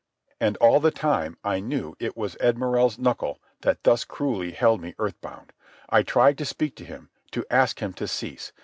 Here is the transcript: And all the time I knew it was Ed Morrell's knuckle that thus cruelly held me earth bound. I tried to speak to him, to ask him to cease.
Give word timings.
And 0.39 0.57
all 0.57 0.79
the 0.79 0.89
time 0.89 1.37
I 1.43 1.59
knew 1.59 1.95
it 1.99 2.17
was 2.17 2.35
Ed 2.39 2.57
Morrell's 2.57 2.97
knuckle 2.97 3.39
that 3.61 3.83
thus 3.83 4.03
cruelly 4.03 4.49
held 4.49 4.81
me 4.81 4.95
earth 4.97 5.21
bound. 5.21 5.53
I 5.89 6.01
tried 6.01 6.39
to 6.39 6.45
speak 6.45 6.75
to 6.77 6.83
him, 6.85 7.11
to 7.33 7.45
ask 7.51 7.79
him 7.83 7.93
to 7.93 8.07
cease. 8.07 8.51